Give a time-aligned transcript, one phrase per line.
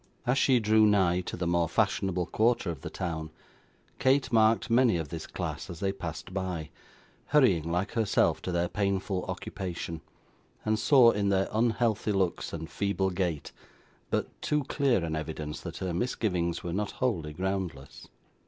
[0.25, 3.29] As she drew nigh to the more fashionable quarter of the town,
[3.99, 6.71] Kate marked many of this class as they passed by,
[7.27, 10.01] hurrying like herself to their painful occupation,
[10.65, 13.51] and saw, in their unhealthy looks and feeble gait,
[14.09, 18.07] but too clear an evidence that her misgivings were not wholly groundless.